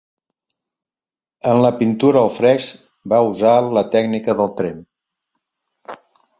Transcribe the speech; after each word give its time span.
En 1.49 1.61
la 1.65 1.71
pintura 1.81 2.23
al 2.23 2.33
fresc 2.39 2.81
va 3.15 3.21
usar 3.29 3.55
la 3.79 3.87
tècnica 3.99 4.39
del 4.43 4.53
tremp. 4.63 4.85